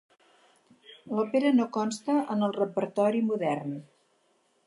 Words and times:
L'òpera 1.17 1.51
no 1.57 1.67
consta 1.75 2.17
en 2.37 2.43
el 2.49 2.57
repertori 2.57 3.23
modern. 3.29 3.77